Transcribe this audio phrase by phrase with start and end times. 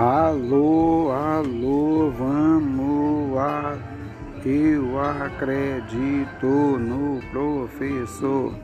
[0.00, 3.76] Alô, alô, vamos lá.
[4.46, 8.54] Eu acredito no professor.